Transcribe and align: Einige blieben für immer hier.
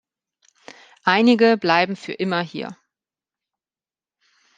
Einige 1.03 1.57
blieben 1.57 1.95
für 1.95 2.13
immer 2.13 2.41
hier. 2.41 2.75